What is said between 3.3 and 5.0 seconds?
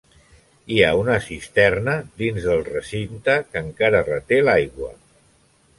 que encara reté l'aigua.